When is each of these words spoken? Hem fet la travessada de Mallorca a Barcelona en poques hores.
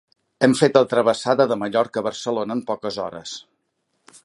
Hem 0.45 0.53
fet 0.59 0.79
la 0.79 0.81
travessada 0.93 1.45
de 1.51 1.59
Mallorca 1.65 2.03
a 2.03 2.05
Barcelona 2.09 2.59
en 2.61 2.65
poques 2.73 3.01
hores. 3.07 3.37